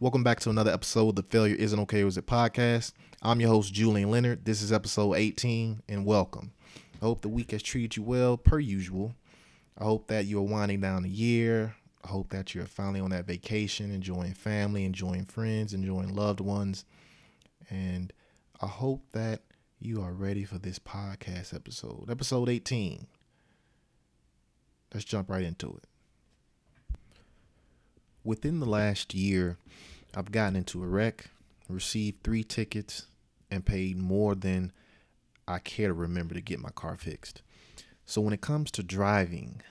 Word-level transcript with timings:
Welcome 0.00 0.22
back 0.22 0.38
to 0.40 0.50
another 0.50 0.70
episode 0.70 1.08
of 1.08 1.14
the 1.16 1.24
Failure 1.24 1.56
Isn't 1.56 1.80
Okay, 1.80 2.06
Is 2.06 2.16
It 2.16 2.24
podcast. 2.24 2.92
I'm 3.20 3.40
your 3.40 3.50
host, 3.50 3.74
Julian 3.74 4.12
Leonard. 4.12 4.44
This 4.44 4.62
is 4.62 4.72
episode 4.72 5.14
18, 5.14 5.82
and 5.88 6.06
welcome. 6.06 6.52
I 7.02 7.04
hope 7.04 7.20
the 7.20 7.28
week 7.28 7.50
has 7.50 7.64
treated 7.64 7.96
you 7.96 8.04
well, 8.04 8.36
per 8.36 8.60
usual. 8.60 9.16
I 9.76 9.82
hope 9.82 10.06
that 10.06 10.26
you 10.26 10.38
are 10.38 10.42
winding 10.42 10.82
down 10.82 11.02
the 11.02 11.08
year. 11.08 11.74
I 12.04 12.08
hope 12.10 12.30
that 12.30 12.54
you're 12.54 12.66
finally 12.66 13.00
on 13.00 13.10
that 13.10 13.26
vacation, 13.26 13.90
enjoying 13.90 14.34
family, 14.34 14.84
enjoying 14.84 15.24
friends, 15.24 15.74
enjoying 15.74 16.14
loved 16.14 16.38
ones. 16.38 16.84
And 17.68 18.12
I 18.60 18.68
hope 18.68 19.02
that 19.14 19.42
you 19.80 20.00
are 20.00 20.12
ready 20.12 20.44
for 20.44 20.58
this 20.58 20.78
podcast 20.78 21.52
episode, 21.52 22.08
episode 22.08 22.48
18. 22.48 23.08
Let's 24.94 25.04
jump 25.04 25.28
right 25.28 25.42
into 25.42 25.70
it 25.70 25.88
within 28.28 28.60
the 28.60 28.66
last 28.66 29.14
year, 29.14 29.56
I've 30.14 30.30
gotten 30.30 30.54
into 30.54 30.82
a 30.82 30.86
wreck, 30.86 31.30
received 31.66 32.22
three 32.22 32.44
tickets, 32.44 33.06
and 33.50 33.64
paid 33.64 33.96
more 33.96 34.34
than 34.34 34.70
I 35.48 35.60
care 35.60 35.88
to 35.88 35.94
remember 35.94 36.34
to 36.34 36.42
get 36.42 36.60
my 36.60 36.68
car 36.68 36.98
fixed. 36.98 37.40
So 38.04 38.20
when 38.20 38.34
it 38.34 38.42
comes 38.42 38.70
to 38.72 38.82
driving, 38.82 39.62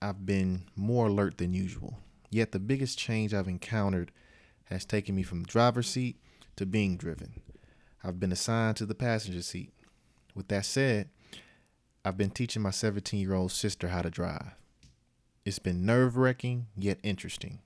I've 0.00 0.24
been 0.24 0.62
more 0.74 1.08
alert 1.08 1.36
than 1.36 1.52
usual. 1.52 1.98
Yet 2.30 2.52
the 2.52 2.58
biggest 2.58 2.98
change 2.98 3.34
I've 3.34 3.48
encountered 3.48 4.12
has 4.64 4.86
taken 4.86 5.14
me 5.14 5.22
from 5.22 5.42
the 5.42 5.48
driver's 5.48 5.88
seat 5.88 6.16
to 6.56 6.64
being 6.64 6.96
driven. 6.96 7.42
I've 8.02 8.18
been 8.18 8.32
assigned 8.32 8.78
to 8.78 8.86
the 8.86 8.94
passenger 8.94 9.42
seat. 9.42 9.74
With 10.34 10.48
that 10.48 10.64
said, 10.64 11.10
I've 12.02 12.16
been 12.16 12.30
teaching 12.30 12.62
my 12.62 12.70
17 12.70 13.20
year 13.20 13.34
old 13.34 13.52
sister 13.52 13.88
how 13.88 14.00
to 14.00 14.10
drive. 14.10 14.52
It's 15.44 15.58
been 15.58 15.84
nerve 15.84 16.16
wracking, 16.16 16.68
yet 16.78 16.98
interesting. 17.02 17.60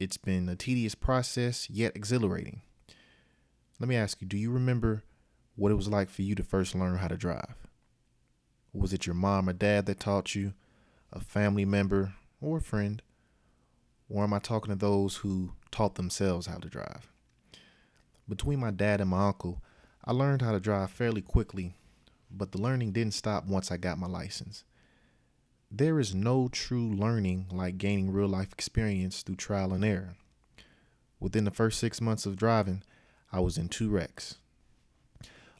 It's 0.00 0.16
been 0.16 0.48
a 0.48 0.56
tedious 0.56 0.96
process, 0.96 1.70
yet 1.70 1.94
exhilarating. 1.94 2.62
Let 3.78 3.88
me 3.88 3.94
ask 3.94 4.20
you 4.20 4.26
do 4.26 4.36
you 4.36 4.50
remember 4.50 5.04
what 5.54 5.70
it 5.70 5.76
was 5.76 5.88
like 5.88 6.10
for 6.10 6.22
you 6.22 6.34
to 6.34 6.42
first 6.42 6.74
learn 6.74 6.98
how 6.98 7.06
to 7.06 7.16
drive? 7.16 7.54
Was 8.72 8.92
it 8.92 9.06
your 9.06 9.14
mom 9.14 9.48
or 9.48 9.52
dad 9.52 9.86
that 9.86 10.00
taught 10.00 10.34
you, 10.34 10.52
a 11.12 11.20
family 11.20 11.64
member, 11.64 12.14
or 12.40 12.58
a 12.58 12.60
friend? 12.60 13.02
Or 14.08 14.24
am 14.24 14.34
I 14.34 14.40
talking 14.40 14.70
to 14.70 14.78
those 14.78 15.16
who 15.16 15.52
taught 15.70 15.94
themselves 15.94 16.46
how 16.46 16.58
to 16.58 16.68
drive? 16.68 17.12
Between 18.28 18.58
my 18.58 18.72
dad 18.72 19.00
and 19.00 19.10
my 19.10 19.28
uncle, 19.28 19.62
I 20.04 20.10
learned 20.12 20.42
how 20.42 20.50
to 20.52 20.60
drive 20.60 20.90
fairly 20.90 21.22
quickly, 21.22 21.76
but 22.32 22.50
the 22.50 22.60
learning 22.60 22.92
didn't 22.92 23.14
stop 23.14 23.46
once 23.46 23.70
I 23.70 23.76
got 23.76 23.98
my 23.98 24.08
license. 24.08 24.64
There 25.76 25.98
is 25.98 26.14
no 26.14 26.46
true 26.46 26.88
learning 26.88 27.46
like 27.50 27.78
gaining 27.78 28.12
real 28.12 28.28
life 28.28 28.52
experience 28.52 29.22
through 29.22 29.34
trial 29.34 29.72
and 29.72 29.84
error. 29.84 30.14
Within 31.18 31.42
the 31.42 31.50
first 31.50 31.80
six 31.80 32.00
months 32.00 32.26
of 32.26 32.36
driving, 32.36 32.84
I 33.32 33.40
was 33.40 33.58
in 33.58 33.68
two 33.68 33.90
wrecks. 33.90 34.36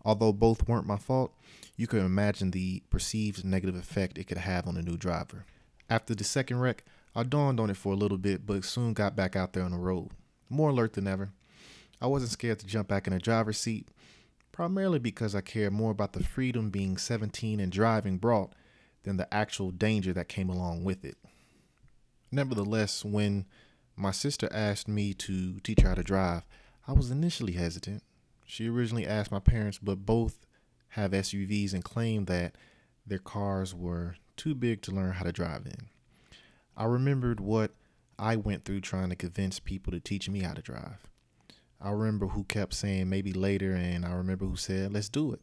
Although 0.05 0.33
both 0.33 0.69
weren't 0.69 0.87
my 0.87 0.99
fault, 0.99 1.33
you 1.77 1.89
can 1.89 1.99
imagine 1.99 2.53
the 2.53 2.85
perceived 2.91 3.45
negative 3.45 3.75
effect 3.75 4.17
it 4.17 4.29
could 4.29 4.39
have 4.39 4.69
on 4.69 4.77
a 4.77 4.83
new 4.83 4.97
driver. 4.97 5.47
After 5.91 6.15
the 6.15 6.23
second 6.23 6.61
wreck, 6.61 6.85
I 7.17 7.25
dawned 7.25 7.59
on 7.59 7.71
it 7.71 7.77
for 7.77 7.93
a 7.93 7.97
little 7.97 8.19
bit, 8.19 8.47
but 8.47 8.65
soon 8.65 8.93
got 8.93 9.17
back 9.17 9.35
out 9.35 9.53
there 9.53 9.65
on 9.65 9.73
the 9.73 9.79
road, 9.79 10.11
more 10.49 10.71
alert 10.71 10.93
than 10.93 11.09
ever. 11.09 11.33
I 12.01 12.07
wasn't 12.07 12.31
scared 12.31 12.61
to 12.61 12.67
jump 12.67 12.87
back 12.87 13.09
in 13.09 13.13
the 13.13 13.19
driver's 13.19 13.59
seat, 13.59 13.89
primarily 14.53 15.01
because 15.01 15.35
I 15.35 15.41
cared 15.41 15.73
more 15.73 15.91
about 15.91 16.13
the 16.13 16.23
freedom 16.23 16.71
being 16.71 16.99
17 16.99 17.59
and 17.59 17.73
driving 17.73 18.19
brought 18.19 18.53
than 19.05 19.17
the 19.17 19.33
actual 19.33 19.71
danger 19.71 20.13
that 20.13 20.29
came 20.29 20.49
along 20.49 20.85
with 20.85 21.05
it. 21.05 21.17
Nevertheless, 22.33 23.05
when 23.05 23.47
my 23.97 24.11
sister 24.11 24.49
asked 24.53 24.89
me 24.89 25.15
to 25.15 25.61
teach 25.61 25.81
her 25.81 25.91
how 25.91 25.95
to 25.95 26.03
drive, 26.03 26.43
I 26.89 26.93
was 26.93 27.11
initially 27.11 27.53
hesitant. 27.53 28.03
She 28.45 28.69
originally 28.69 29.07
asked 29.07 29.31
my 29.31 29.39
parents, 29.39 29.79
but 29.79 30.05
both 30.05 30.47
have 30.89 31.13
SUVs 31.13 31.73
and 31.73 31.85
claimed 31.85 32.27
that 32.27 32.57
their 33.07 33.19
cars 33.19 33.75
were 33.75 34.17
too 34.37 34.55
big 34.55 34.83
to 34.83 34.93
learn 34.93 35.13
how 35.13 35.25
to 35.25 35.33
drive 35.33 35.67
in. 35.67 35.89
I 36.77 36.85
remembered 36.85 37.41
what 37.41 37.73
I 38.19 38.37
went 38.37 38.65
through 38.65 38.81
trying 38.81 39.11
to 39.11 39.17
convince 39.17 39.61
people 39.61 39.93
to 39.93 40.01
teach 40.01 40.29
me 40.29 40.41
how 40.41 40.55
to 40.55 40.63
drive. 40.63 41.09
I 41.81 41.91
remember 41.91 42.29
who 42.29 42.45
kept 42.45 42.75
saying 42.75 43.09
maybe 43.09 43.33
later, 43.33 43.75
and 43.75 44.05
I 44.05 44.13
remember 44.13 44.47
who 44.47 44.57
said, 44.57 44.93
let's 44.93 45.09
do 45.09 45.33
it. 45.33 45.41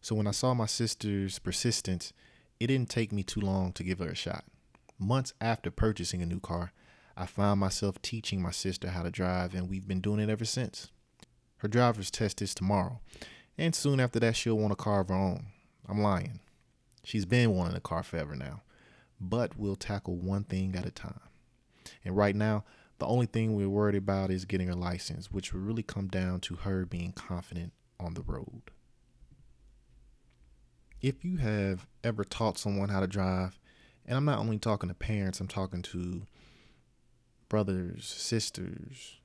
So 0.00 0.14
when 0.14 0.26
I 0.26 0.32
saw 0.32 0.54
my 0.54 0.66
sister's 0.66 1.38
persistence, 1.38 2.12
it 2.60 2.66
didn't 2.66 2.90
take 2.90 3.12
me 3.12 3.22
too 3.22 3.40
long 3.40 3.72
to 3.72 3.84
give 3.84 4.00
her 4.00 4.08
a 4.08 4.14
shot. 4.14 4.44
Months 4.98 5.32
after 5.40 5.70
purchasing 5.70 6.22
a 6.22 6.26
new 6.26 6.40
car, 6.40 6.72
I 7.16 7.26
found 7.26 7.60
myself 7.60 8.00
teaching 8.02 8.42
my 8.42 8.50
sister 8.50 8.90
how 8.90 9.02
to 9.02 9.10
drive, 9.10 9.54
and 9.54 9.68
we've 9.68 9.86
been 9.86 10.00
doing 10.00 10.20
it 10.20 10.28
ever 10.28 10.44
since. 10.44 10.90
Her 11.58 11.68
driver's 11.68 12.10
test 12.10 12.42
is 12.42 12.54
tomorrow, 12.54 13.00
and 13.56 13.74
soon 13.74 14.00
after 14.00 14.20
that, 14.20 14.36
she'll 14.36 14.58
want 14.58 14.72
a 14.72 14.76
car 14.76 15.00
of 15.00 15.08
her 15.08 15.14
own. 15.14 15.46
I'm 15.88 16.00
lying. 16.00 16.40
She's 17.04 17.26
been 17.26 17.54
wanting 17.54 17.76
a 17.76 17.80
car 17.80 18.02
forever 18.02 18.34
now, 18.34 18.62
but 19.20 19.56
we'll 19.56 19.76
tackle 19.76 20.16
one 20.16 20.44
thing 20.44 20.74
at 20.76 20.86
a 20.86 20.90
time. 20.90 21.20
And 22.04 22.16
right 22.16 22.36
now, 22.36 22.64
the 22.98 23.06
only 23.06 23.26
thing 23.26 23.54
we're 23.54 23.68
worried 23.68 23.94
about 23.94 24.30
is 24.30 24.44
getting 24.44 24.68
her 24.68 24.74
license, 24.74 25.30
which 25.30 25.52
will 25.52 25.60
really 25.60 25.84
come 25.84 26.08
down 26.08 26.40
to 26.40 26.56
her 26.56 26.84
being 26.84 27.12
confident 27.12 27.72
on 28.00 28.14
the 28.14 28.22
road 28.22 28.62
if 31.00 31.24
you 31.24 31.36
have 31.36 31.86
ever 32.02 32.24
taught 32.24 32.58
someone 32.58 32.88
how 32.88 33.00
to 33.00 33.06
drive, 33.06 33.58
and 34.06 34.16
I'm 34.16 34.24
not 34.24 34.38
only 34.38 34.58
talking 34.58 34.88
to 34.88 34.94
parents, 34.94 35.40
I'm 35.40 35.48
talking 35.48 35.82
to 35.82 36.22
brothers, 37.48 38.04
sisters, 38.06 39.16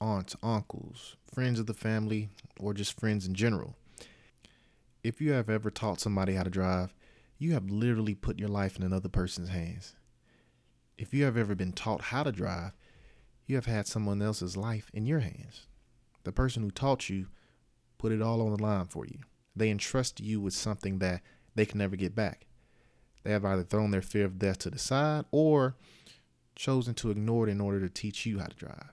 aunts, 0.00 0.36
uncles, 0.42 1.16
friends 1.32 1.58
of 1.58 1.66
the 1.66 1.74
family, 1.74 2.30
or 2.58 2.74
just 2.74 2.98
friends 2.98 3.26
in 3.26 3.34
general. 3.34 3.76
If 5.02 5.20
you 5.20 5.32
have 5.32 5.50
ever 5.50 5.70
taught 5.70 6.00
somebody 6.00 6.34
how 6.34 6.42
to 6.42 6.50
drive, 6.50 6.94
you 7.38 7.52
have 7.52 7.70
literally 7.70 8.14
put 8.14 8.38
your 8.38 8.48
life 8.48 8.76
in 8.76 8.82
another 8.82 9.08
person's 9.08 9.50
hands. 9.50 9.94
If 10.96 11.12
you 11.12 11.24
have 11.24 11.36
ever 11.36 11.54
been 11.54 11.72
taught 11.72 12.02
how 12.02 12.22
to 12.22 12.32
drive, 12.32 12.72
you 13.46 13.56
have 13.56 13.66
had 13.66 13.86
someone 13.86 14.22
else's 14.22 14.56
life 14.56 14.90
in 14.94 15.06
your 15.06 15.20
hands. 15.20 15.66
The 16.24 16.32
person 16.32 16.62
who 16.62 16.70
taught 16.70 17.10
you 17.10 17.26
put 17.98 18.12
it 18.12 18.22
all 18.22 18.40
on 18.40 18.56
the 18.56 18.62
line 18.62 18.86
for 18.86 19.04
you. 19.04 19.18
They 19.56 19.70
entrust 19.70 20.20
you 20.20 20.40
with 20.40 20.54
something 20.54 20.98
that 20.98 21.22
they 21.54 21.66
can 21.66 21.78
never 21.78 21.96
get 21.96 22.14
back. 22.14 22.46
They 23.22 23.32
have 23.32 23.44
either 23.44 23.62
thrown 23.62 23.90
their 23.90 24.02
fear 24.02 24.24
of 24.24 24.38
death 24.38 24.58
to 24.58 24.70
the 24.70 24.78
side 24.78 25.24
or 25.30 25.76
chosen 26.54 26.94
to 26.94 27.10
ignore 27.10 27.48
it 27.48 27.50
in 27.50 27.60
order 27.60 27.80
to 27.80 27.88
teach 27.88 28.26
you 28.26 28.38
how 28.38 28.46
to 28.46 28.56
drive. 28.56 28.92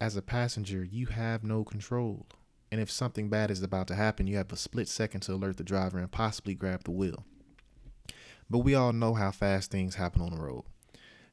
As 0.00 0.16
a 0.16 0.22
passenger, 0.22 0.84
you 0.84 1.06
have 1.06 1.44
no 1.44 1.64
control. 1.64 2.26
And 2.70 2.80
if 2.80 2.90
something 2.90 3.28
bad 3.28 3.50
is 3.50 3.62
about 3.62 3.86
to 3.88 3.94
happen, 3.94 4.26
you 4.26 4.36
have 4.36 4.50
a 4.52 4.56
split 4.56 4.88
second 4.88 5.20
to 5.22 5.34
alert 5.34 5.58
the 5.58 5.64
driver 5.64 5.98
and 5.98 6.10
possibly 6.10 6.54
grab 6.54 6.84
the 6.84 6.90
wheel. 6.90 7.24
But 8.48 8.60
we 8.60 8.74
all 8.74 8.92
know 8.92 9.14
how 9.14 9.30
fast 9.30 9.70
things 9.70 9.96
happen 9.96 10.22
on 10.22 10.30
the 10.30 10.40
road. 10.40 10.64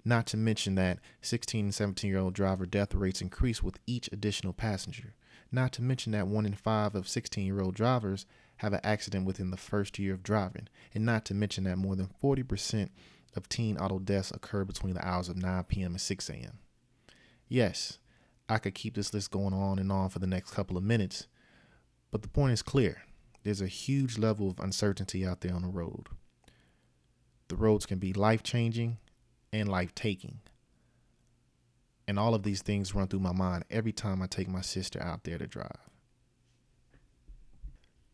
Not 0.05 0.25
to 0.27 0.37
mention 0.37 0.75
that 0.75 0.99
16 1.21 1.65
and 1.65 1.75
17 1.75 2.09
year 2.09 2.19
old 2.19 2.33
driver 2.33 2.65
death 2.65 2.93
rates 2.93 3.21
increase 3.21 3.61
with 3.61 3.79
each 3.85 4.09
additional 4.11 4.53
passenger. 4.53 5.13
Not 5.51 5.71
to 5.73 5.81
mention 5.81 6.11
that 6.11 6.27
one 6.27 6.45
in 6.45 6.53
five 6.53 6.95
of 6.95 7.07
16 7.07 7.45
year 7.45 7.61
old 7.61 7.75
drivers 7.75 8.25
have 8.57 8.73
an 8.73 8.81
accident 8.83 9.25
within 9.25 9.51
the 9.51 9.57
first 9.57 9.97
year 9.97 10.13
of 10.13 10.23
driving. 10.23 10.67
And 10.93 11.05
not 11.05 11.25
to 11.25 11.33
mention 11.33 11.63
that 11.63 11.77
more 11.77 11.95
than 11.95 12.09
40% 12.21 12.89
of 13.35 13.47
teen 13.47 13.77
auto 13.77 13.99
deaths 13.99 14.31
occur 14.31 14.65
between 14.65 14.93
the 14.93 15.07
hours 15.07 15.29
of 15.29 15.37
9 15.37 15.63
p.m. 15.63 15.91
and 15.91 16.01
6 16.01 16.29
a.m. 16.29 16.59
Yes, 17.47 17.99
I 18.47 18.57
could 18.57 18.75
keep 18.75 18.95
this 18.95 19.13
list 19.13 19.31
going 19.31 19.53
on 19.53 19.79
and 19.79 19.91
on 19.91 20.09
for 20.09 20.19
the 20.19 20.27
next 20.27 20.51
couple 20.51 20.77
of 20.77 20.83
minutes, 20.83 21.27
but 22.11 22.21
the 22.21 22.27
point 22.27 22.53
is 22.53 22.61
clear. 22.61 23.03
There's 23.43 23.61
a 23.61 23.67
huge 23.67 24.17
level 24.17 24.49
of 24.49 24.59
uncertainty 24.59 25.25
out 25.25 25.41
there 25.41 25.53
on 25.53 25.61
the 25.61 25.69
road. 25.69 26.07
The 27.47 27.55
roads 27.55 27.85
can 27.85 27.97
be 27.97 28.13
life 28.13 28.43
changing 28.43 28.97
and 29.53 29.69
life 29.69 29.95
taking. 29.95 30.41
And 32.09 32.17
all 32.17 32.33
of 32.33 32.41
these 32.41 32.63
things 32.63 32.95
run 32.95 33.07
through 33.07 33.19
my 33.19 33.33
mind 33.33 33.65
every 33.69 33.91
time 33.91 34.23
I 34.23 34.25
take 34.25 34.49
my 34.49 34.61
sister 34.61 34.99
out 34.99 35.25
there 35.25 35.37
to 35.37 35.45
drive. 35.45 35.91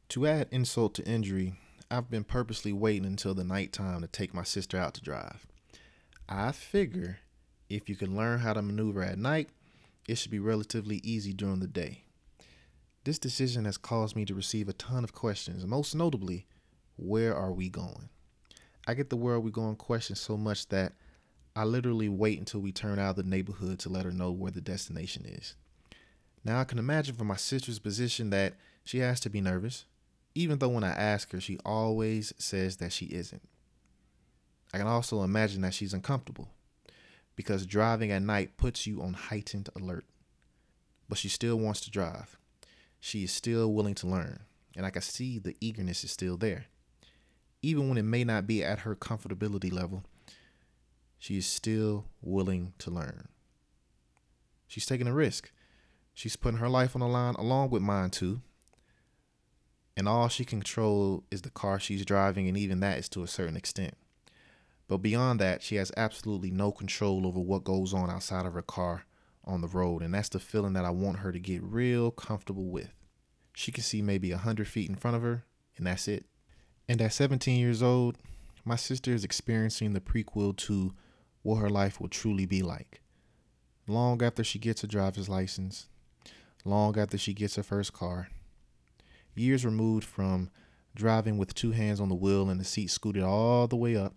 To 0.09 0.27
add 0.27 0.49
insult 0.51 0.95
to 0.95 1.07
injury, 1.07 1.53
I've 1.89 2.09
been 2.09 2.25
purposely 2.25 2.73
waiting 2.73 3.05
until 3.05 3.33
the 3.33 3.45
nighttime 3.45 4.01
to 4.01 4.07
take 4.07 4.33
my 4.33 4.43
sister 4.43 4.77
out 4.77 4.95
to 4.95 5.01
drive. 5.01 5.47
I 6.27 6.51
figure 6.51 7.19
if 7.69 7.87
you 7.87 7.95
can 7.95 8.17
learn 8.17 8.39
how 8.39 8.51
to 8.51 8.61
maneuver 8.61 9.01
at 9.01 9.17
night, 9.17 9.47
it 10.09 10.15
should 10.15 10.29
be 10.29 10.39
relatively 10.39 10.97
easy 10.97 11.31
during 11.31 11.61
the 11.61 11.67
day. 11.67 12.03
This 13.05 13.17
decision 13.17 13.63
has 13.63 13.77
caused 13.77 14.13
me 14.13 14.25
to 14.25 14.35
receive 14.35 14.67
a 14.67 14.73
ton 14.73 15.05
of 15.05 15.13
questions, 15.13 15.65
most 15.65 15.95
notably, 15.95 16.47
where 16.97 17.33
are 17.33 17.53
we 17.53 17.69
going? 17.69 18.09
I 18.87 18.93
get 18.93 19.09
the 19.09 19.15
where 19.15 19.35
are 19.35 19.39
we 19.39 19.51
going 19.51 19.77
question 19.77 20.17
so 20.17 20.35
much 20.35 20.67
that 20.67 20.95
I 21.55 21.63
literally 21.63 22.09
wait 22.09 22.37
until 22.39 22.59
we 22.59 22.71
turn 22.71 22.99
out 22.99 23.11
of 23.11 23.15
the 23.15 23.23
neighborhood 23.23 23.79
to 23.79 23.89
let 23.89 24.05
her 24.05 24.11
know 24.11 24.31
where 24.31 24.51
the 24.51 24.61
destination 24.61 25.25
is. 25.25 25.55
Now, 26.43 26.59
I 26.59 26.63
can 26.65 26.77
imagine 26.79 27.15
from 27.15 27.27
my 27.27 27.37
sister's 27.37 27.79
position 27.79 28.29
that 28.31 28.55
she 28.83 28.99
has 28.99 29.19
to 29.21 29.29
be 29.29 29.41
nervous, 29.41 29.85
even 30.35 30.59
though 30.59 30.69
when 30.69 30.83
I 30.83 30.91
ask 30.91 31.31
her, 31.31 31.39
she 31.39 31.57
always 31.65 32.33
says 32.37 32.77
that 32.77 32.91
she 32.91 33.05
isn't. 33.05 33.41
I 34.73 34.77
can 34.77 34.87
also 34.87 35.23
imagine 35.23 35.61
that 35.61 35.73
she's 35.73 35.93
uncomfortable 35.93 36.49
because 37.35 37.65
driving 37.65 38.11
at 38.11 38.21
night 38.21 38.57
puts 38.57 38.85
you 38.85 39.01
on 39.01 39.13
heightened 39.13 39.69
alert. 39.75 40.05
but 41.07 41.17
she 41.17 41.29
still 41.29 41.57
wants 41.57 41.81
to 41.81 41.91
drive. 41.91 42.37
She 42.99 43.23
is 43.23 43.31
still 43.31 43.71
willing 43.73 43.95
to 43.95 44.07
learn, 44.07 44.41
and 44.75 44.85
I 44.85 44.89
can 44.89 45.01
see 45.01 45.37
the 45.37 45.55
eagerness 45.61 46.03
is 46.03 46.11
still 46.11 46.37
there. 46.37 46.65
Even 47.61 47.87
when 47.89 47.97
it 47.97 48.03
may 48.03 48.23
not 48.23 48.47
be 48.47 48.63
at 48.63 48.79
her 48.79 48.95
comfortability 48.95 49.71
level, 49.71 50.03
she 51.25 51.39
is 51.39 51.47
still 51.47 52.05
willing 52.21 52.71
to 52.77 52.91
learn. 52.91 53.27
She's 54.67 54.85
taking 54.85 55.07
a 55.07 55.13
risk. 55.13 55.51
She's 56.13 56.35
putting 56.35 56.59
her 56.59 56.69
life 56.69 56.95
on 56.95 56.99
the 56.99 57.07
line 57.07 57.33
along 57.33 57.71
with 57.71 57.81
mine 57.81 58.11
too. 58.11 58.41
And 59.97 60.07
all 60.07 60.27
she 60.27 60.45
can 60.45 60.59
control 60.59 61.23
is 61.31 61.41
the 61.41 61.49
car 61.49 61.79
she's 61.79 62.05
driving, 62.05 62.47
and 62.47 62.55
even 62.55 62.79
that 62.81 62.99
is 62.99 63.09
to 63.09 63.23
a 63.23 63.27
certain 63.27 63.57
extent. 63.57 63.95
But 64.87 64.97
beyond 64.99 65.39
that, 65.39 65.63
she 65.63 65.77
has 65.77 65.91
absolutely 65.97 66.51
no 66.51 66.71
control 66.71 67.25
over 67.25 67.39
what 67.39 67.63
goes 67.63 67.91
on 67.91 68.11
outside 68.11 68.45
of 68.45 68.53
her 68.53 68.61
car 68.61 69.05
on 69.45 69.61
the 69.61 69.67
road. 69.67 70.03
And 70.03 70.13
that's 70.13 70.29
the 70.29 70.39
feeling 70.39 70.73
that 70.73 70.85
I 70.85 70.91
want 70.91 71.17
her 71.19 71.31
to 71.31 71.39
get 71.39 71.63
real 71.63 72.11
comfortable 72.11 72.69
with. 72.69 72.93
She 73.55 73.71
can 73.71 73.83
see 73.83 74.03
maybe 74.03 74.29
100 74.29 74.67
feet 74.67 74.91
in 74.91 74.95
front 74.95 75.17
of 75.17 75.23
her, 75.23 75.43
and 75.75 75.87
that's 75.87 76.07
it. 76.07 76.27
And 76.87 77.01
at 77.01 77.13
17 77.13 77.59
years 77.59 77.81
old, 77.81 78.15
my 78.63 78.75
sister 78.75 79.11
is 79.11 79.23
experiencing 79.23 79.93
the 79.93 79.99
prequel 79.99 80.55
to 80.57 80.93
what 81.45 81.57
her 81.57 81.69
life 81.69 82.01
will 82.01 82.07
truly 82.07 82.47
be 82.47 82.63
like. 82.63 83.01
Long 83.87 84.23
after 84.23 84.43
she 84.43 84.57
gets 84.57 84.83
a 84.83 84.87
driver's 84.87 85.29
license, 85.29 85.87
long 86.65 86.97
after 86.97 87.19
she 87.19 87.35
gets 87.35 87.55
her 87.55 87.61
first 87.61 87.93
car, 87.93 88.29
years 89.35 89.63
removed 89.63 90.03
from 90.03 90.49
driving 90.95 91.37
with 91.37 91.53
two 91.53 91.69
hands 91.69 91.99
on 92.01 92.09
the 92.09 92.15
wheel 92.15 92.49
and 92.49 92.59
the 92.59 92.65
seat 92.65 92.89
scooted 92.89 93.21
all 93.21 93.67
the 93.67 93.75
way 93.75 93.95
up, 93.95 94.15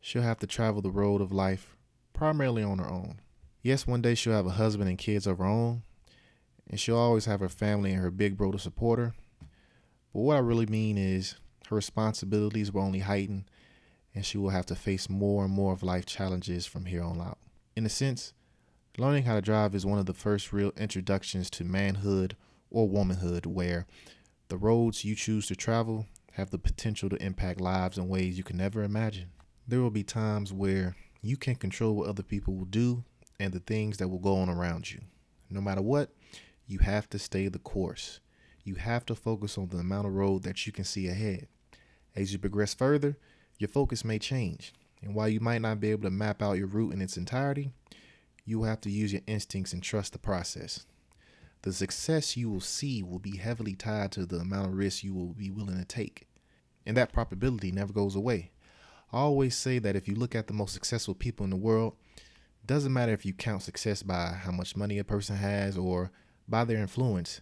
she'll 0.00 0.22
have 0.22 0.38
to 0.38 0.46
travel 0.46 0.80
the 0.80 0.90
road 0.90 1.20
of 1.20 1.30
life 1.30 1.76
primarily 2.14 2.62
on 2.62 2.78
her 2.78 2.88
own. 2.88 3.20
Yes, 3.60 3.86
one 3.86 4.00
day 4.00 4.14
she'll 4.14 4.32
have 4.32 4.46
a 4.46 4.50
husband 4.50 4.88
and 4.88 4.96
kids 4.96 5.26
of 5.26 5.36
her 5.36 5.44
own, 5.44 5.82
and 6.70 6.80
she'll 6.80 6.96
always 6.96 7.26
have 7.26 7.40
her 7.40 7.50
family 7.50 7.92
and 7.92 8.00
her 8.00 8.10
big 8.10 8.38
bro 8.38 8.50
to 8.52 8.58
support 8.58 8.98
her. 8.98 9.12
But 10.14 10.20
what 10.20 10.36
I 10.36 10.40
really 10.40 10.64
mean 10.64 10.96
is 10.96 11.34
her 11.68 11.76
responsibilities 11.76 12.72
will 12.72 12.80
only 12.80 13.00
heighten, 13.00 13.46
and 14.18 14.26
she 14.26 14.36
will 14.36 14.50
have 14.50 14.66
to 14.66 14.74
face 14.74 15.08
more 15.08 15.44
and 15.44 15.54
more 15.54 15.72
of 15.72 15.84
life 15.84 16.04
challenges 16.04 16.66
from 16.66 16.86
here 16.86 17.04
on 17.04 17.20
out. 17.20 17.38
In 17.76 17.86
a 17.86 17.88
sense, 17.88 18.32
learning 18.96 19.22
how 19.22 19.36
to 19.36 19.40
drive 19.40 19.76
is 19.76 19.86
one 19.86 20.00
of 20.00 20.06
the 20.06 20.12
first 20.12 20.52
real 20.52 20.72
introductions 20.76 21.48
to 21.50 21.62
manhood 21.62 22.36
or 22.68 22.88
womanhood 22.88 23.46
where 23.46 23.86
the 24.48 24.56
roads 24.56 25.04
you 25.04 25.14
choose 25.14 25.46
to 25.46 25.54
travel 25.54 26.06
have 26.32 26.50
the 26.50 26.58
potential 26.58 27.08
to 27.08 27.22
impact 27.22 27.60
lives 27.60 27.96
in 27.96 28.08
ways 28.08 28.36
you 28.36 28.42
can 28.42 28.56
never 28.56 28.82
imagine. 28.82 29.30
There 29.68 29.80
will 29.80 29.88
be 29.92 30.02
times 30.02 30.52
where 30.52 30.96
you 31.22 31.36
can't 31.36 31.60
control 31.60 31.94
what 31.94 32.08
other 32.08 32.24
people 32.24 32.56
will 32.56 32.64
do 32.64 33.04
and 33.38 33.52
the 33.52 33.60
things 33.60 33.98
that 33.98 34.08
will 34.08 34.18
go 34.18 34.34
on 34.34 34.48
around 34.48 34.90
you. 34.90 34.98
No 35.48 35.60
matter 35.60 35.80
what, 35.80 36.10
you 36.66 36.80
have 36.80 37.08
to 37.10 37.20
stay 37.20 37.46
the 37.46 37.60
course. 37.60 38.18
You 38.64 38.74
have 38.74 39.06
to 39.06 39.14
focus 39.14 39.56
on 39.56 39.68
the 39.68 39.78
amount 39.78 40.08
of 40.08 40.14
road 40.14 40.42
that 40.42 40.66
you 40.66 40.72
can 40.72 40.82
see 40.82 41.06
ahead. 41.06 41.46
As 42.16 42.32
you 42.32 42.40
progress 42.40 42.74
further, 42.74 43.16
your 43.58 43.68
focus 43.68 44.04
may 44.04 44.18
change. 44.18 44.72
And 45.02 45.14
while 45.14 45.28
you 45.28 45.40
might 45.40 45.62
not 45.62 45.80
be 45.80 45.90
able 45.90 46.04
to 46.04 46.10
map 46.10 46.42
out 46.42 46.58
your 46.58 46.66
route 46.66 46.92
in 46.92 47.00
its 47.00 47.16
entirety, 47.16 47.70
you 48.44 48.58
will 48.58 48.66
have 48.66 48.80
to 48.82 48.90
use 48.90 49.12
your 49.12 49.22
instincts 49.26 49.72
and 49.72 49.82
trust 49.82 50.12
the 50.12 50.18
process. 50.18 50.86
The 51.62 51.72
success 51.72 52.36
you 52.36 52.50
will 52.50 52.60
see 52.60 53.02
will 53.02 53.18
be 53.18 53.36
heavily 53.36 53.74
tied 53.74 54.12
to 54.12 54.24
the 54.24 54.38
amount 54.38 54.68
of 54.68 54.76
risk 54.76 55.04
you 55.04 55.14
will 55.14 55.34
be 55.34 55.50
willing 55.50 55.78
to 55.78 55.84
take. 55.84 56.28
And 56.86 56.96
that 56.96 57.12
probability 57.12 57.72
never 57.72 57.92
goes 57.92 58.14
away. 58.14 58.52
I 59.12 59.18
always 59.18 59.56
say 59.56 59.78
that 59.78 59.96
if 59.96 60.06
you 60.06 60.14
look 60.14 60.34
at 60.34 60.46
the 60.46 60.52
most 60.52 60.72
successful 60.72 61.14
people 61.14 61.44
in 61.44 61.50
the 61.50 61.56
world, 61.56 61.94
doesn't 62.64 62.92
matter 62.92 63.12
if 63.12 63.24
you 63.24 63.32
count 63.32 63.62
success 63.62 64.02
by 64.02 64.38
how 64.42 64.52
much 64.52 64.76
money 64.76 64.98
a 64.98 65.04
person 65.04 65.36
has 65.36 65.76
or 65.76 66.10
by 66.46 66.64
their 66.64 66.78
influence, 66.78 67.40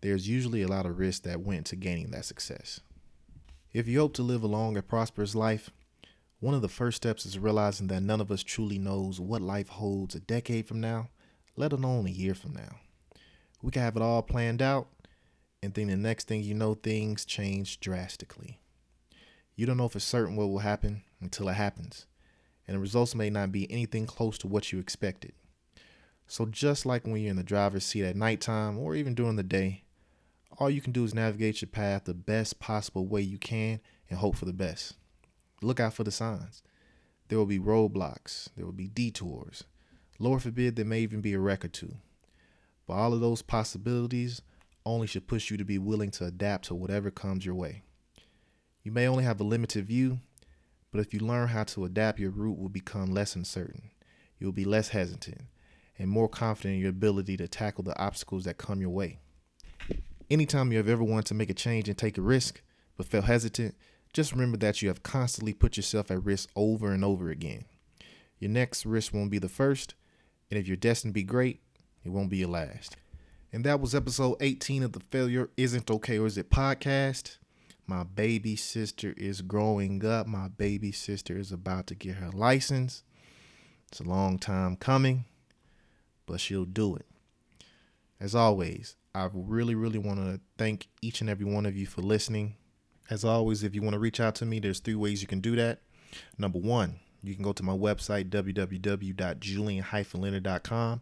there's 0.00 0.28
usually 0.28 0.62
a 0.62 0.68
lot 0.68 0.86
of 0.86 0.98
risk 0.98 1.24
that 1.24 1.40
went 1.40 1.66
to 1.66 1.76
gaining 1.76 2.10
that 2.12 2.24
success. 2.24 2.80
If 3.72 3.86
you 3.86 4.00
hope 4.00 4.14
to 4.14 4.22
live 4.22 4.42
a 4.42 4.46
long 4.46 4.76
and 4.76 4.86
prosperous 4.86 5.34
life, 5.34 5.70
one 6.40 6.54
of 6.54 6.62
the 6.62 6.68
first 6.68 6.96
steps 6.96 7.26
is 7.26 7.38
realizing 7.38 7.88
that 7.88 8.02
none 8.02 8.20
of 8.20 8.30
us 8.30 8.42
truly 8.42 8.78
knows 8.78 9.20
what 9.20 9.42
life 9.42 9.68
holds 9.68 10.14
a 10.14 10.20
decade 10.20 10.66
from 10.66 10.80
now, 10.80 11.10
let 11.56 11.72
alone 11.72 12.06
a 12.06 12.10
year 12.10 12.34
from 12.34 12.52
now. 12.54 12.76
We 13.62 13.70
can 13.70 13.82
have 13.82 13.96
it 13.96 14.02
all 14.02 14.22
planned 14.22 14.62
out, 14.62 14.88
and 15.62 15.74
then 15.74 15.88
the 15.88 15.96
next 15.96 16.28
thing 16.28 16.42
you 16.42 16.54
know, 16.54 16.74
things 16.74 17.24
change 17.24 17.80
drastically. 17.80 18.60
You 19.56 19.66
don't 19.66 19.76
know 19.76 19.88
for 19.88 20.00
certain 20.00 20.36
what 20.36 20.48
will 20.48 20.60
happen 20.60 21.02
until 21.20 21.48
it 21.48 21.54
happens 21.54 22.06
and 22.68 22.76
the 22.76 22.80
results 22.80 23.14
may 23.14 23.30
not 23.30 23.50
be 23.50 23.70
anything 23.72 24.06
close 24.06 24.36
to 24.38 24.46
what 24.46 24.70
you 24.70 24.78
expected. 24.78 25.32
So, 26.26 26.44
just 26.44 26.84
like 26.84 27.06
when 27.06 27.16
you're 27.16 27.30
in 27.30 27.36
the 27.36 27.42
driver's 27.42 27.86
seat 27.86 28.04
at 28.04 28.14
nighttime 28.14 28.78
or 28.78 28.94
even 28.94 29.14
during 29.14 29.36
the 29.36 29.42
day, 29.42 29.84
all 30.56 30.70
you 30.70 30.80
can 30.80 30.92
do 30.92 31.04
is 31.04 31.14
navigate 31.14 31.60
your 31.60 31.68
path 31.68 32.04
the 32.04 32.14
best 32.14 32.58
possible 32.58 33.06
way 33.06 33.20
you 33.20 33.38
can 33.38 33.80
and 34.08 34.18
hope 34.18 34.36
for 34.36 34.44
the 34.44 34.52
best. 34.52 34.94
Look 35.62 35.80
out 35.80 35.94
for 35.94 36.04
the 36.04 36.10
signs. 36.10 36.62
There 37.28 37.38
will 37.38 37.46
be 37.46 37.58
roadblocks, 37.58 38.48
there 38.56 38.64
will 38.64 38.72
be 38.72 38.88
detours. 38.88 39.64
Lord 40.18 40.42
forbid, 40.42 40.76
there 40.76 40.84
may 40.84 41.00
even 41.00 41.20
be 41.20 41.34
a 41.34 41.38
wreck 41.38 41.64
or 41.64 41.68
two. 41.68 41.96
But 42.86 42.94
all 42.94 43.12
of 43.12 43.20
those 43.20 43.42
possibilities 43.42 44.42
only 44.84 45.06
should 45.06 45.28
push 45.28 45.50
you 45.50 45.56
to 45.58 45.64
be 45.64 45.78
willing 45.78 46.10
to 46.12 46.24
adapt 46.24 46.66
to 46.66 46.74
whatever 46.74 47.10
comes 47.10 47.44
your 47.44 47.54
way. 47.54 47.82
You 48.82 48.90
may 48.90 49.06
only 49.06 49.24
have 49.24 49.40
a 49.40 49.44
limited 49.44 49.86
view, 49.86 50.20
but 50.90 51.00
if 51.00 51.12
you 51.12 51.20
learn 51.20 51.48
how 51.48 51.64
to 51.64 51.84
adapt, 51.84 52.18
your 52.18 52.30
route 52.30 52.58
will 52.58 52.70
become 52.70 53.12
less 53.12 53.36
uncertain. 53.36 53.90
You'll 54.38 54.52
be 54.52 54.64
less 54.64 54.88
hesitant 54.88 55.42
and 55.98 56.08
more 56.08 56.28
confident 56.28 56.76
in 56.76 56.80
your 56.80 56.90
ability 56.90 57.36
to 57.36 57.48
tackle 57.48 57.84
the 57.84 57.98
obstacles 57.98 58.44
that 58.44 58.56
come 58.56 58.80
your 58.80 58.90
way. 58.90 59.18
Anytime 60.30 60.72
you 60.72 60.78
have 60.78 60.88
ever 60.88 61.02
wanted 61.02 61.26
to 61.26 61.34
make 61.34 61.48
a 61.48 61.54
change 61.54 61.88
and 61.88 61.96
take 61.96 62.18
a 62.18 62.22
risk, 62.22 62.60
but 62.96 63.06
felt 63.06 63.24
hesitant, 63.24 63.74
just 64.12 64.32
remember 64.32 64.58
that 64.58 64.82
you 64.82 64.88
have 64.88 65.02
constantly 65.02 65.54
put 65.54 65.78
yourself 65.78 66.10
at 66.10 66.22
risk 66.22 66.50
over 66.54 66.92
and 66.92 67.02
over 67.02 67.30
again. 67.30 67.64
Your 68.38 68.50
next 68.50 68.84
risk 68.84 69.14
won't 69.14 69.30
be 69.30 69.38
the 69.38 69.48
first, 69.48 69.94
and 70.50 70.58
if 70.58 70.68
you're 70.68 70.76
destined 70.76 71.12
to 71.12 71.20
be 71.20 71.22
great, 71.22 71.62
it 72.04 72.10
won't 72.10 72.28
be 72.28 72.38
your 72.38 72.48
last. 72.48 72.96
And 73.54 73.64
that 73.64 73.80
was 73.80 73.94
episode 73.94 74.36
18 74.40 74.82
of 74.82 74.92
the 74.92 75.00
Failure 75.00 75.48
Isn't 75.56 75.90
Okay 75.90 76.18
or 76.18 76.26
Is 76.26 76.36
It 76.36 76.50
podcast. 76.50 77.38
My 77.86 78.04
baby 78.04 78.54
sister 78.54 79.14
is 79.16 79.40
growing 79.40 80.04
up. 80.04 80.26
My 80.26 80.48
baby 80.48 80.92
sister 80.92 81.38
is 81.38 81.52
about 81.52 81.86
to 81.86 81.94
get 81.94 82.16
her 82.16 82.30
license. 82.30 83.02
It's 83.90 84.00
a 84.00 84.04
long 84.04 84.38
time 84.38 84.76
coming, 84.76 85.24
but 86.26 86.38
she'll 86.38 86.66
do 86.66 86.96
it. 86.96 87.06
As 88.20 88.34
always, 88.34 88.96
I 89.14 89.28
really, 89.32 89.74
really 89.74 89.98
want 89.98 90.18
to 90.20 90.40
thank 90.56 90.88
each 91.02 91.20
and 91.20 91.30
every 91.30 91.46
one 91.46 91.66
of 91.66 91.76
you 91.76 91.86
for 91.86 92.02
listening. 92.02 92.54
As 93.10 93.24
always, 93.24 93.64
if 93.64 93.74
you 93.74 93.82
want 93.82 93.94
to 93.94 93.98
reach 93.98 94.20
out 94.20 94.36
to 94.36 94.46
me, 94.46 94.60
there's 94.60 94.80
three 94.80 94.94
ways 94.94 95.22
you 95.22 95.28
can 95.28 95.40
do 95.40 95.56
that. 95.56 95.80
Number 96.36 96.58
one, 96.58 96.96
you 97.22 97.34
can 97.34 97.42
go 97.42 97.52
to 97.52 97.62
my 97.62 97.72
website, 97.72 98.28
www.julian-leonard.com. 98.30 101.00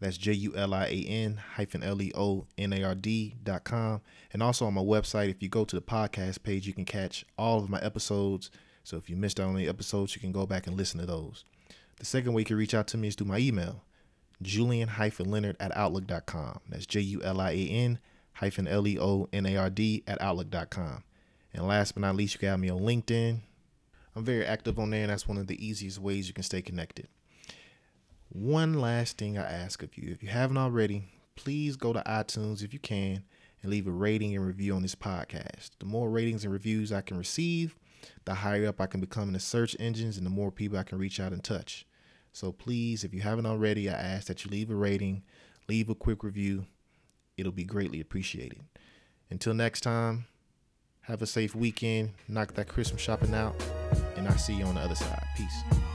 That's 0.00 0.16
J 0.16 0.32
U 0.32 0.56
L 0.56 0.74
I 0.74 0.84
A 0.84 1.04
N 1.08 1.40
hyphen 1.56 1.82
L 1.82 2.00
E 2.00 2.12
O 2.14 2.46
N 2.56 2.72
A 2.72 2.84
R 2.84 2.94
D 2.94 3.34
dot 3.42 3.64
com. 3.64 4.00
And 4.32 4.40
also 4.42 4.64
on 4.66 4.74
my 4.74 4.80
website, 4.80 5.28
if 5.28 5.42
you 5.42 5.48
go 5.48 5.64
to 5.64 5.74
the 5.74 5.82
podcast 5.82 6.44
page, 6.44 6.68
you 6.68 6.72
can 6.72 6.84
catch 6.84 7.24
all 7.36 7.58
of 7.58 7.68
my 7.68 7.80
episodes. 7.80 8.52
So 8.84 8.96
if 8.96 9.10
you 9.10 9.16
missed 9.16 9.40
out 9.40 9.48
on 9.48 9.56
any 9.56 9.66
episodes, 9.68 10.14
you 10.14 10.20
can 10.20 10.30
go 10.30 10.46
back 10.46 10.68
and 10.68 10.76
listen 10.76 11.00
to 11.00 11.06
those. 11.06 11.44
The 11.98 12.06
second 12.06 12.32
way 12.32 12.42
you 12.42 12.46
can 12.46 12.56
reach 12.56 12.74
out 12.74 12.86
to 12.88 12.96
me 12.96 13.08
is 13.08 13.16
through 13.16 13.26
my 13.26 13.38
email, 13.38 13.82
Julian 14.42 14.88
Leonard 15.18 15.56
at 15.58 15.76
Outlook.com. 15.76 16.60
That's 16.68 16.86
J 16.86 17.00
U 17.00 17.22
L 17.22 17.40
I 17.40 17.50
A 17.50 17.68
N 17.68 17.98
hyphen 18.34 18.68
L 18.68 18.86
E 18.86 18.98
O 18.98 19.28
N 19.32 19.46
A 19.46 19.56
R 19.56 19.70
D 19.70 20.04
at 20.06 20.20
Outlook.com. 20.20 21.02
And 21.52 21.66
last 21.66 21.92
but 21.94 22.02
not 22.02 22.16
least, 22.16 22.34
you 22.34 22.40
can 22.40 22.50
have 22.50 22.60
me 22.60 22.70
on 22.70 22.80
LinkedIn. 22.80 23.40
I'm 24.14 24.24
very 24.24 24.44
active 24.44 24.78
on 24.78 24.90
there, 24.90 25.02
and 25.02 25.10
that's 25.10 25.28
one 25.28 25.38
of 25.38 25.46
the 25.46 25.64
easiest 25.64 25.98
ways 25.98 26.28
you 26.28 26.34
can 26.34 26.44
stay 26.44 26.62
connected. 26.62 27.08
One 28.30 28.74
last 28.74 29.16
thing 29.16 29.38
I 29.38 29.50
ask 29.50 29.82
of 29.82 29.96
you 29.96 30.10
if 30.12 30.22
you 30.22 30.28
haven't 30.28 30.58
already, 30.58 31.04
please 31.34 31.76
go 31.76 31.92
to 31.92 32.02
iTunes 32.06 32.62
if 32.62 32.72
you 32.72 32.78
can 32.78 33.24
and 33.62 33.70
leave 33.70 33.86
a 33.86 33.92
rating 33.92 34.36
and 34.36 34.46
review 34.46 34.74
on 34.74 34.82
this 34.82 34.94
podcast. 34.94 35.70
The 35.78 35.86
more 35.86 36.10
ratings 36.10 36.44
and 36.44 36.52
reviews 36.52 36.92
I 36.92 37.00
can 37.00 37.16
receive, 37.16 37.76
the 38.24 38.34
higher 38.34 38.68
up 38.68 38.80
I 38.80 38.86
can 38.86 39.00
become 39.00 39.28
in 39.28 39.32
the 39.32 39.40
search 39.40 39.74
engines 39.80 40.16
and 40.16 40.26
the 40.26 40.30
more 40.30 40.50
people 40.50 40.78
I 40.78 40.82
can 40.82 40.98
reach 40.98 41.18
out 41.18 41.32
and 41.32 41.42
touch. 41.42 41.86
So 42.38 42.52
please, 42.52 43.02
if 43.02 43.12
you 43.12 43.20
haven't 43.20 43.46
already, 43.46 43.90
I 43.90 43.94
ask 43.94 44.28
that 44.28 44.44
you 44.44 44.50
leave 44.52 44.70
a 44.70 44.74
rating, 44.76 45.24
leave 45.68 45.90
a 45.90 45.94
quick 45.96 46.22
review. 46.22 46.66
It'll 47.36 47.50
be 47.50 47.64
greatly 47.64 48.00
appreciated. 48.00 48.60
Until 49.28 49.54
next 49.54 49.80
time, 49.80 50.26
have 51.00 51.20
a 51.20 51.26
safe 51.26 51.56
weekend, 51.56 52.12
knock 52.28 52.54
that 52.54 52.68
Christmas 52.68 53.00
shopping 53.00 53.34
out, 53.34 53.60
and 54.14 54.28
I'll 54.28 54.38
see 54.38 54.54
you 54.54 54.66
on 54.66 54.76
the 54.76 54.82
other 54.82 54.94
side. 54.94 55.26
Peace. 55.36 55.87